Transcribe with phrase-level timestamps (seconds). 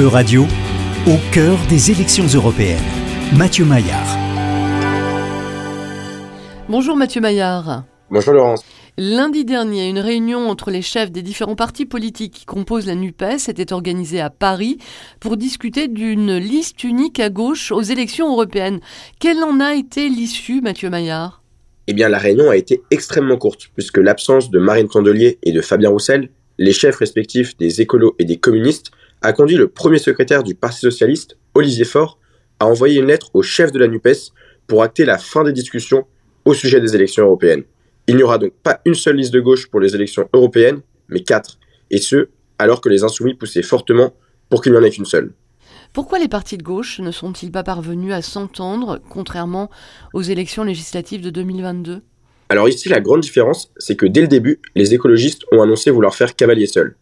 [0.00, 0.44] E-Radio,
[1.06, 2.80] au cœur des élections européennes.
[3.36, 4.16] Mathieu Maillard.
[6.66, 7.84] Bonjour Mathieu Maillard.
[8.10, 8.64] Bonjour Laurence.
[8.96, 13.50] Lundi dernier, une réunion entre les chefs des différents partis politiques qui composent la NUPES
[13.50, 14.78] était organisée à Paris
[15.20, 18.80] pour discuter d'une liste unique à gauche aux élections européennes.
[19.20, 21.42] Quelle en a été l'issue, Mathieu Maillard?
[21.86, 25.60] Eh bien, la réunion a été extrêmement courte, puisque l'absence de Marine Tondelier et de
[25.60, 28.90] Fabien Roussel, les chefs respectifs des écolos et des communistes,
[29.22, 32.18] a conduit le premier secrétaire du Parti socialiste, Olivier Faure,
[32.58, 34.32] à envoyer une lettre au chef de la NUPES
[34.66, 36.06] pour acter la fin des discussions
[36.44, 37.62] au sujet des élections européennes.
[38.08, 41.22] Il n'y aura donc pas une seule liste de gauche pour les élections européennes, mais
[41.22, 41.58] quatre,
[41.90, 44.12] et ce, alors que les insoumis poussaient fortement
[44.48, 45.32] pour qu'il n'y en ait qu'une seule.
[45.92, 49.70] Pourquoi les partis de gauche ne sont-ils pas parvenus à s'entendre, contrairement
[50.14, 52.00] aux élections législatives de 2022
[52.48, 56.14] Alors ici, la grande différence, c'est que dès le début, les écologistes ont annoncé vouloir
[56.14, 56.96] faire cavalier seul.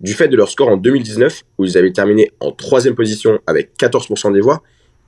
[0.00, 3.72] Du fait de leur score en 2019, où ils avaient terminé en troisième position avec
[3.78, 4.62] 14% des voix,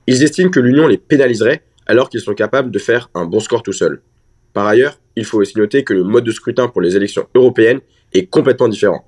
[0.07, 3.63] ils estiment que l'Union les pénaliserait alors qu'ils sont capables de faire un bon score
[3.63, 4.01] tout seuls.
[4.53, 7.79] Par ailleurs, il faut aussi noter que le mode de scrutin pour les élections européennes
[8.13, 9.05] est complètement différent.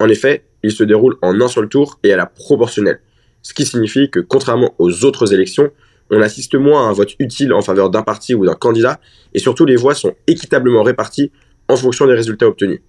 [0.00, 3.00] En effet, il se déroule en un seul tour et à la proportionnelle,
[3.42, 5.70] ce qui signifie que contrairement aux autres élections,
[6.10, 9.00] on assiste moins à un vote utile en faveur d'un parti ou d'un candidat,
[9.34, 11.30] et surtout les voix sont équitablement réparties
[11.68, 12.80] en fonction des résultats obtenus.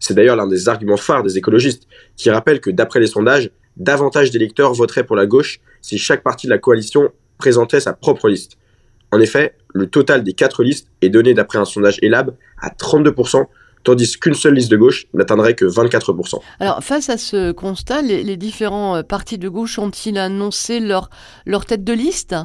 [0.00, 4.30] C'est d'ailleurs l'un des arguments phares des écologistes, qui rappellent que d'après les sondages, davantage
[4.30, 8.56] d'électeurs voteraient pour la gauche si chaque parti de la coalition présentait sa propre liste.
[9.12, 13.46] En effet, le total des quatre listes est donné d'après un sondage ELAB à 32%,
[13.82, 16.40] tandis qu'une seule liste de gauche n'atteindrait que 24%.
[16.60, 21.10] Alors, face à ce constat, les, différents euh, partis de gauche ont-ils annoncé leur,
[21.46, 22.36] leur tête de liste?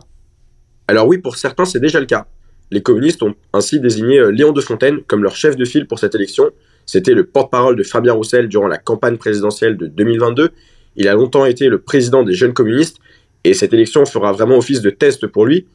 [0.88, 2.28] Alors oui, pour certains, c'est déjà le cas.
[2.72, 6.00] Les communistes ont ainsi désigné euh, Léon de Fontaine comme leur chef de file pour
[6.00, 6.50] cette élection.
[6.86, 10.50] C'était le porte-parole de Fabien Roussel durant la campagne présidentielle de 2022.
[10.96, 12.98] Il a longtemps été le président des jeunes communistes
[13.44, 15.68] et cette élection fera vraiment office de test pour lui.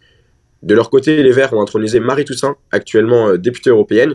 [0.62, 4.14] De leur côté, les Verts ont intronisé Marie Toussaint, actuellement euh, députée européenne.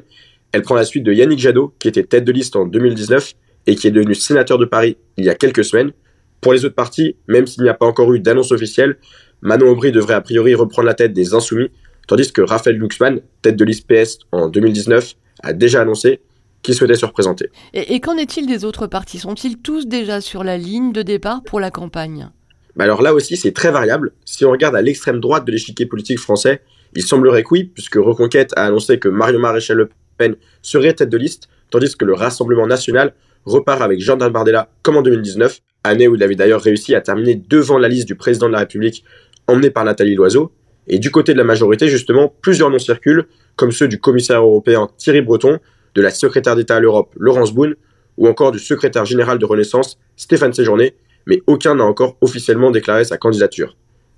[0.51, 3.33] Elle prend la suite de Yannick Jadot, qui était tête de liste en 2019
[3.67, 5.91] et qui est devenu sénateur de Paris il y a quelques semaines.
[6.39, 8.97] Pour les autres partis, même s'il n'y a pas encore eu d'annonce officielle,
[9.41, 11.71] Manon Aubry devrait a priori reprendre la tête des Insoumis,
[12.07, 16.19] tandis que Raphaël Glucksmann, tête de liste PS en 2019, a déjà annoncé
[16.65, 17.49] qu'il souhaitait se représenter.
[17.73, 21.43] Et, et qu'en est-il des autres partis Sont-ils tous déjà sur la ligne de départ
[21.43, 22.29] pour la campagne?
[22.75, 24.11] Bah alors là aussi, c'est très variable.
[24.25, 26.61] Si on regarde à l'extrême droite de l'échiquier politique français,
[26.95, 31.09] il semblerait que oui, puisque Reconquête a annoncé que Mario Maréchal Le Pen serait tête
[31.09, 33.13] de liste, tandis que le Rassemblement national
[33.45, 37.35] repart avec Jordan Bardella comme en 2019, année où il avait d'ailleurs réussi à terminer
[37.35, 39.03] devant la liste du président de la République
[39.47, 40.51] emmené par Nathalie Loiseau.
[40.87, 44.89] Et du côté de la majorité, justement, plusieurs noms circulent, comme ceux du commissaire européen
[44.97, 45.59] Thierry Breton,
[45.95, 47.75] de la secrétaire d'État à l'Europe Laurence Boone,
[48.17, 50.95] ou encore du secrétaire général de Renaissance Stéphane Séjourné,
[51.25, 53.75] mais aucun n'a encore officiellement déclaré sa candidature.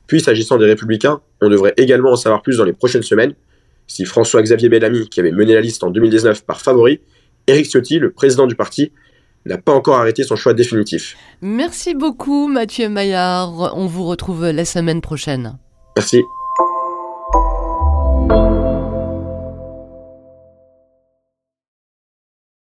[0.07, 3.33] Puis s'agissant des républicains, on devrait également en savoir plus dans les prochaines semaines.
[3.87, 6.99] Si François-Xavier Bellamy, qui avait mené la liste en 2019 par favori,
[7.47, 8.91] Éric Ciotti, le président du parti,
[9.45, 11.15] n'a pas encore arrêté son choix définitif.
[11.41, 15.57] Merci beaucoup Mathieu Maillard, on vous retrouve la semaine prochaine.
[15.95, 16.21] Merci.